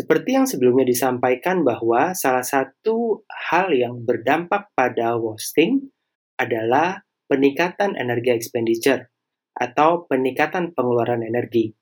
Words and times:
Seperti 0.00 0.32
yang 0.32 0.48
sebelumnya 0.48 0.88
disampaikan 0.88 1.60
bahwa 1.60 2.16
salah 2.16 2.40
satu 2.40 3.20
hal 3.28 3.68
yang 3.68 4.00
berdampak 4.00 4.72
pada 4.72 5.20
wasting 5.20 5.92
adalah 6.40 7.04
peningkatan 7.28 8.00
energi 8.00 8.32
expenditure 8.32 9.12
atau 9.52 10.08
peningkatan 10.08 10.72
pengeluaran 10.72 11.20
energi. 11.20 11.76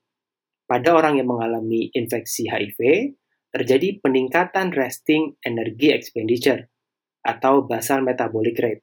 Pada 0.66 0.98
orang 0.98 1.22
yang 1.22 1.30
mengalami 1.30 1.94
infeksi 1.94 2.50
HIV, 2.50 3.14
terjadi 3.54 4.02
peningkatan 4.02 4.74
resting 4.74 5.38
energy 5.46 5.94
expenditure 5.94 6.66
atau 7.22 7.70
basal 7.70 8.02
metabolic 8.02 8.58
rate. 8.58 8.82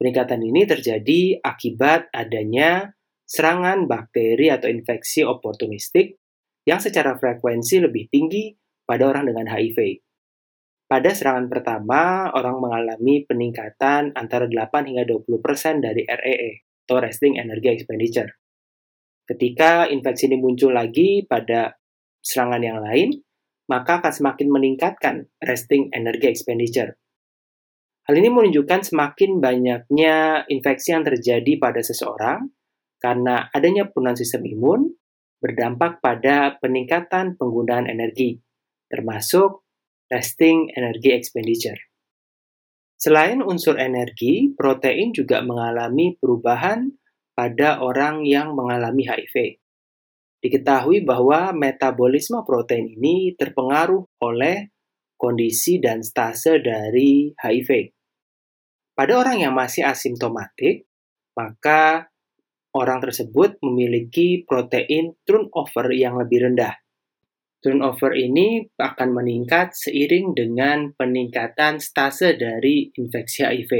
Peningkatan 0.00 0.40
ini 0.40 0.64
terjadi 0.64 1.44
akibat 1.44 2.08
adanya 2.08 2.96
serangan 3.28 3.84
bakteri 3.84 4.48
atau 4.48 4.72
infeksi 4.72 5.28
oportunistik 5.28 6.16
yang 6.70 6.78
secara 6.78 7.18
frekuensi 7.18 7.82
lebih 7.82 8.06
tinggi 8.06 8.54
pada 8.86 9.10
orang 9.10 9.26
dengan 9.26 9.50
HIV. 9.50 10.06
Pada 10.86 11.10
serangan 11.10 11.50
pertama, 11.50 12.30
orang 12.30 12.62
mengalami 12.62 13.26
peningkatan 13.26 14.14
antara 14.14 14.46
8 14.46 14.86
hingga 14.86 15.02
20% 15.02 15.82
dari 15.82 16.06
REE 16.06 16.66
atau 16.86 17.02
Resting 17.02 17.42
Energy 17.42 17.74
Expenditure. 17.74 18.30
Ketika 19.26 19.90
infeksi 19.90 20.30
ini 20.30 20.38
muncul 20.38 20.74
lagi 20.74 21.26
pada 21.26 21.74
serangan 22.22 22.62
yang 22.62 22.82
lain, 22.82 23.18
maka 23.70 24.02
akan 24.02 24.10
semakin 24.10 24.50
meningkatkan 24.50 25.30
resting 25.38 25.86
energy 25.94 26.26
expenditure. 26.26 26.98
Hal 28.10 28.18
ini 28.18 28.26
menunjukkan 28.26 28.90
semakin 28.90 29.38
banyaknya 29.38 30.42
infeksi 30.50 30.90
yang 30.90 31.06
terjadi 31.06 31.62
pada 31.62 31.78
seseorang 31.78 32.50
karena 32.98 33.46
adanya 33.54 33.86
penurunan 33.86 34.18
sistem 34.18 34.42
imun 34.50 34.98
berdampak 35.40 36.04
pada 36.04 36.60
peningkatan 36.60 37.34
penggunaan 37.40 37.88
energi, 37.88 38.38
termasuk 38.92 39.64
resting 40.12 40.68
energy 40.76 41.16
expenditure. 41.16 41.80
Selain 43.00 43.40
unsur 43.40 43.80
energi, 43.80 44.52
protein 44.52 45.16
juga 45.16 45.40
mengalami 45.40 46.20
perubahan 46.20 46.92
pada 47.32 47.80
orang 47.80 48.28
yang 48.28 48.52
mengalami 48.52 49.08
HIV. 49.08 49.56
Diketahui 50.44 51.08
bahwa 51.08 51.56
metabolisme 51.56 52.44
protein 52.44 52.92
ini 52.92 53.32
terpengaruh 53.40 54.04
oleh 54.20 54.68
kondisi 55.16 55.80
dan 55.80 56.04
stase 56.04 56.60
dari 56.60 57.32
HIV. 57.32 57.96
Pada 58.92 59.16
orang 59.16 59.48
yang 59.48 59.56
masih 59.56 59.88
asimptomatik, 59.88 60.84
maka 61.32 62.09
orang 62.74 63.02
tersebut 63.02 63.58
memiliki 63.64 64.46
protein 64.46 65.18
turnover 65.26 65.90
yang 65.90 66.18
lebih 66.18 66.46
rendah. 66.46 66.78
Turnover 67.60 68.16
ini 68.16 68.64
akan 68.78 69.08
meningkat 69.12 69.76
seiring 69.76 70.32
dengan 70.32 70.96
peningkatan 70.96 71.76
stase 71.76 72.38
dari 72.38 72.88
infeksi 72.96 73.44
HIV. 73.44 73.72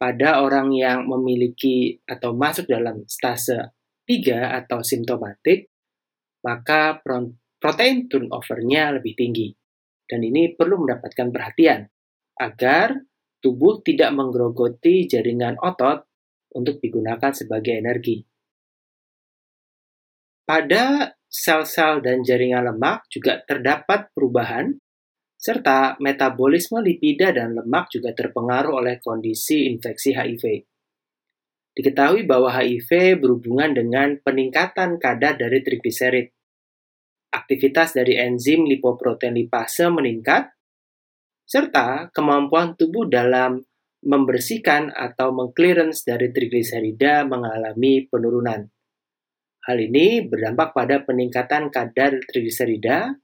Pada 0.00 0.40
orang 0.42 0.72
yang 0.72 1.04
memiliki 1.04 2.00
atau 2.08 2.32
masuk 2.32 2.66
dalam 2.66 3.04
stase 3.06 3.76
3 4.08 4.64
atau 4.64 4.80
simptomatik, 4.82 5.70
maka 6.42 6.98
protein 7.60 8.10
turnover-nya 8.10 8.98
lebih 8.98 9.14
tinggi. 9.14 9.52
Dan 10.02 10.26
ini 10.26 10.56
perlu 10.56 10.82
mendapatkan 10.82 11.28
perhatian 11.30 11.86
agar 12.40 12.98
tubuh 13.38 13.84
tidak 13.84 14.10
menggerogoti 14.16 15.06
jaringan 15.06 15.60
otot 15.60 16.11
untuk 16.54 16.78
digunakan 16.80 17.32
sebagai 17.32 17.76
energi. 17.76 18.22
Pada 20.42 21.16
sel-sel 21.32 22.04
dan 22.04 22.20
jaringan 22.20 22.68
lemak 22.68 23.08
juga 23.08 23.40
terdapat 23.48 24.12
perubahan, 24.12 24.76
serta 25.40 25.96
metabolisme 25.98 26.78
lipida 26.84 27.32
dan 27.32 27.56
lemak 27.56 27.88
juga 27.90 28.12
terpengaruh 28.12 28.78
oleh 28.84 29.00
kondisi 29.00 29.66
infeksi 29.66 30.14
HIV. 30.14 30.44
Diketahui 31.72 32.28
bahwa 32.28 32.52
HIV 32.52 33.16
berhubungan 33.16 33.72
dengan 33.72 34.20
peningkatan 34.20 35.00
kadar 35.00 35.40
dari 35.40 35.64
trigliserid. 35.64 36.28
Aktivitas 37.32 37.96
dari 37.96 38.20
enzim 38.20 38.68
lipoprotein 38.68 39.32
lipase 39.32 39.88
meningkat, 39.88 40.52
serta 41.48 42.12
kemampuan 42.12 42.76
tubuh 42.76 43.08
dalam 43.08 43.64
membersihkan 44.02 44.90
atau 44.90 45.30
mengclearance 45.30 46.02
dari 46.02 46.34
trigliserida 46.34 47.22
mengalami 47.22 48.06
penurunan. 48.10 48.66
Hal 49.62 49.78
ini 49.78 50.26
berdampak 50.26 50.74
pada 50.74 51.06
peningkatan 51.06 51.70
kadar 51.70 52.18
trigliserida 52.26 53.14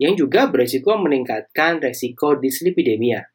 yang 0.00 0.16
juga 0.16 0.48
beresiko 0.48 0.96
meningkatkan 0.96 1.84
resiko 1.84 2.40
dislipidemia. 2.40 3.28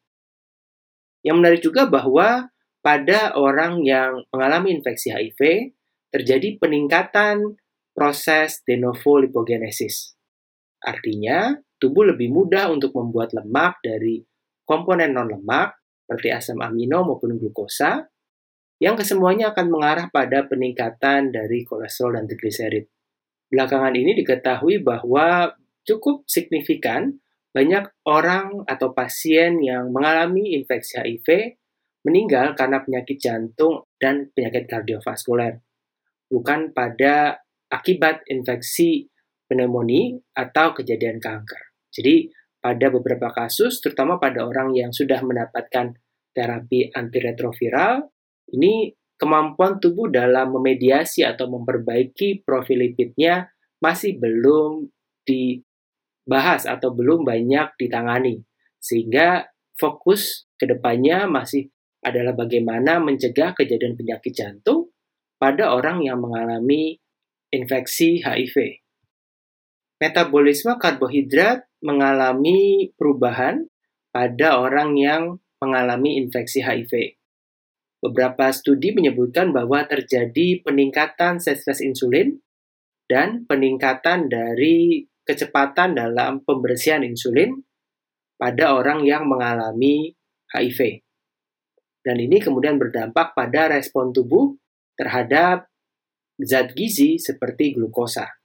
Yang 1.22 1.36
menarik 1.38 1.62
juga 1.62 1.86
bahwa 1.86 2.50
pada 2.82 3.38
orang 3.38 3.80
yang 3.86 4.26
mengalami 4.34 4.74
infeksi 4.74 5.14
HIV 5.14 5.72
terjadi 6.10 6.58
peningkatan 6.58 7.56
proses 7.94 8.60
de 8.66 8.76
novo 8.76 9.22
lipogenesis. 9.22 10.18
Artinya, 10.82 11.54
tubuh 11.78 12.12
lebih 12.12 12.28
mudah 12.34 12.68
untuk 12.68 12.92
membuat 12.92 13.32
lemak 13.32 13.80
dari 13.80 14.20
komponen 14.66 15.14
non-lemak 15.14 15.83
seperti 16.04 16.28
asam 16.36 16.60
amino 16.60 17.00
maupun 17.00 17.40
glukosa, 17.40 18.04
yang 18.76 18.92
kesemuanya 18.92 19.56
akan 19.56 19.72
mengarah 19.72 20.12
pada 20.12 20.44
peningkatan 20.44 21.32
dari 21.32 21.64
kolesterol 21.64 22.20
dan 22.20 22.28
trigliserid. 22.28 22.84
Belakangan 23.48 23.96
ini 23.96 24.12
diketahui 24.12 24.84
bahwa 24.84 25.56
cukup 25.88 26.28
signifikan 26.28 27.16
banyak 27.56 27.88
orang 28.04 28.68
atau 28.68 28.92
pasien 28.92 29.64
yang 29.64 29.88
mengalami 29.88 30.52
infeksi 30.60 31.00
HIV 31.00 31.56
meninggal 32.04 32.52
karena 32.52 32.84
penyakit 32.84 33.16
jantung 33.16 33.88
dan 33.96 34.28
penyakit 34.36 34.68
kardiovaskuler, 34.68 35.64
bukan 36.28 36.76
pada 36.76 37.40
akibat 37.72 38.28
infeksi 38.28 39.08
pneumonia 39.48 40.20
atau 40.36 40.76
kejadian 40.76 41.16
kanker. 41.16 41.72
Jadi, 41.88 42.28
pada 42.64 42.88
beberapa 42.88 43.28
kasus, 43.28 43.84
terutama 43.84 44.16
pada 44.16 44.40
orang 44.40 44.72
yang 44.72 44.88
sudah 44.88 45.20
mendapatkan 45.20 46.00
terapi 46.32 46.88
antiretroviral, 46.96 48.08
ini 48.56 48.96
kemampuan 49.20 49.76
tubuh 49.76 50.08
dalam 50.08 50.56
memediasi 50.56 51.28
atau 51.28 51.52
memperbaiki 51.52 52.40
profil 52.40 52.88
lipidnya 52.88 53.52
masih 53.84 54.16
belum 54.16 54.88
dibahas 55.28 56.64
atau 56.64 56.96
belum 56.96 57.28
banyak 57.28 57.76
ditangani. 57.76 58.40
Sehingga 58.80 59.44
fokus 59.76 60.48
ke 60.56 60.64
depannya 60.64 61.28
masih 61.28 61.68
adalah 62.00 62.32
bagaimana 62.32 62.96
mencegah 62.96 63.52
kejadian 63.52 63.92
penyakit 63.96 64.32
jantung 64.32 64.88
pada 65.36 65.76
orang 65.76 66.00
yang 66.00 66.16
mengalami 66.16 66.96
infeksi 67.52 68.24
HIV. 68.24 68.83
Metabolisme 70.02 70.74
karbohidrat 70.76 71.70
mengalami 71.84 72.90
perubahan 72.98 73.70
pada 74.10 74.58
orang 74.58 74.98
yang 74.98 75.38
mengalami 75.62 76.18
infeksi 76.18 76.62
HIV. 76.62 77.18
Beberapa 78.04 78.52
studi 78.52 78.92
menyebutkan 78.92 79.54
bahwa 79.54 79.86
terjadi 79.88 80.60
peningkatan 80.60 81.40
stres 81.40 81.80
insulin 81.80 82.36
dan 83.08 83.48
peningkatan 83.48 84.28
dari 84.28 85.08
kecepatan 85.24 85.96
dalam 85.96 86.44
pembersihan 86.44 87.00
insulin 87.00 87.64
pada 88.36 88.76
orang 88.76 89.08
yang 89.08 89.24
mengalami 89.24 90.12
HIV. 90.52 91.00
Dan 92.04 92.20
ini 92.20 92.36
kemudian 92.44 92.76
berdampak 92.76 93.32
pada 93.32 93.72
respon 93.72 94.12
tubuh 94.12 94.52
terhadap 95.00 95.72
zat 96.36 96.76
gizi 96.76 97.16
seperti 97.16 97.72
glukosa. 97.72 98.43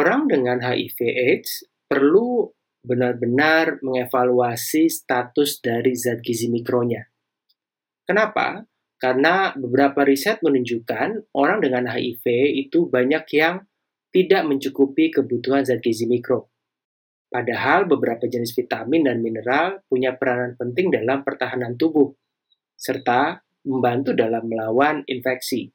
Orang 0.00 0.32
dengan 0.32 0.64
HIV/AIDS 0.64 1.68
perlu 1.84 2.48
benar-benar 2.80 3.84
mengevaluasi 3.84 4.88
status 4.88 5.60
dari 5.60 5.92
zat 5.92 6.24
gizi 6.24 6.48
mikronya. 6.48 7.04
Kenapa? 8.08 8.64
Karena 8.96 9.52
beberapa 9.52 10.00
riset 10.08 10.40
menunjukkan 10.40 11.36
orang 11.36 11.60
dengan 11.60 11.84
HIV 11.92 12.24
itu 12.64 12.88
banyak 12.88 13.28
yang 13.36 13.60
tidak 14.08 14.48
mencukupi 14.48 15.12
kebutuhan 15.12 15.68
zat 15.68 15.84
gizi 15.84 16.08
mikro. 16.08 16.48
Padahal 17.28 17.84
beberapa 17.84 18.24
jenis 18.24 18.56
vitamin 18.56 19.04
dan 19.04 19.20
mineral 19.20 19.84
punya 19.84 20.16
peranan 20.16 20.56
penting 20.56 20.96
dalam 20.96 21.20
pertahanan 21.28 21.76
tubuh, 21.76 22.08
serta 22.72 23.44
membantu 23.68 24.16
dalam 24.16 24.48
melawan 24.48 25.04
infeksi. 25.04 25.68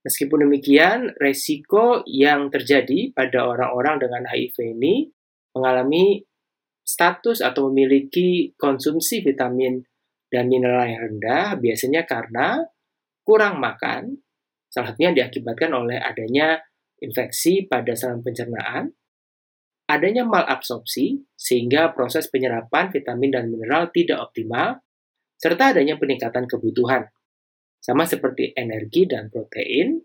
Meskipun 0.00 0.48
demikian, 0.48 1.12
resiko 1.20 2.00
yang 2.08 2.48
terjadi 2.48 3.12
pada 3.12 3.44
orang-orang 3.44 4.00
dengan 4.00 4.24
HIV 4.32 4.56
ini 4.80 5.12
mengalami 5.52 6.24
status 6.80 7.44
atau 7.44 7.68
memiliki 7.68 8.56
konsumsi 8.56 9.20
vitamin 9.20 9.84
dan 10.32 10.48
mineral 10.48 10.88
yang 10.88 11.04
rendah 11.04 11.58
biasanya 11.60 12.08
karena 12.08 12.64
kurang 13.20 13.60
makan, 13.60 14.24
salah 14.72 14.94
satunya 14.94 15.12
diakibatkan 15.12 15.70
oleh 15.76 16.00
adanya 16.00 16.58
infeksi 17.02 17.68
pada 17.68 17.92
saluran 17.92 18.24
pencernaan, 18.24 18.84
adanya 19.90 20.22
malabsorpsi 20.24 21.28
sehingga 21.34 21.92
proses 21.92 22.30
penyerapan 22.30 22.88
vitamin 22.88 23.30
dan 23.34 23.44
mineral 23.50 23.90
tidak 23.92 24.30
optimal, 24.30 24.80
serta 25.36 25.76
adanya 25.76 25.98
peningkatan 25.98 26.46
kebutuhan. 26.46 27.10
Sama 27.80 28.04
seperti 28.04 28.52
energi 28.52 29.08
dan 29.08 29.32
protein, 29.32 29.96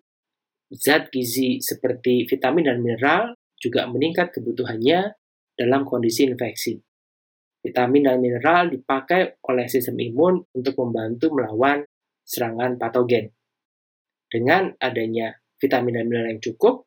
zat 0.71 1.11
gizi 1.11 1.59
seperti 1.59 2.23
vitamin 2.23 2.71
dan 2.71 2.79
mineral 2.79 3.35
juga 3.59 3.83
meningkat 3.91 4.31
kebutuhannya 4.31 5.11
dalam 5.59 5.83
kondisi 5.83 6.23
infeksi. 6.27 6.79
Vitamin 7.65 8.07
dan 8.07 8.17
mineral 8.21 8.71
dipakai 8.71 9.41
oleh 9.43 9.65
sistem 9.67 9.97
imun 9.97 10.39
untuk 10.53 10.77
membantu 10.79 11.33
melawan 11.33 11.83
serangan 12.23 12.77
patogen. 12.77 13.33
Dengan 14.29 14.69
adanya 14.77 15.33
vitamin 15.57 15.99
dan 15.99 16.05
mineral 16.05 16.31
yang 16.37 16.43
cukup, 16.43 16.85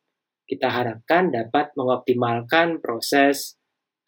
kita 0.49 0.71
harapkan 0.71 1.29
dapat 1.29 1.75
mengoptimalkan 1.77 2.81
proses 2.81 3.59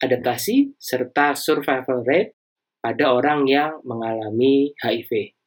adaptasi 0.02 0.74
serta 0.80 1.38
survival 1.38 2.02
rate 2.02 2.34
pada 2.82 3.14
orang 3.14 3.46
yang 3.46 3.78
mengalami 3.86 4.74
HIV. 4.82 5.38